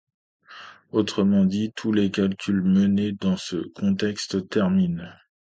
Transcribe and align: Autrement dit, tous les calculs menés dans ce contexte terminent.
Autrement 0.93 1.45
dit, 1.45 1.73
tous 1.75 1.91
les 1.91 2.09
calculs 2.09 2.63
menés 2.63 3.11
dans 3.11 3.37
ce 3.37 3.57
contexte 3.75 4.49
terminent. 4.49 5.05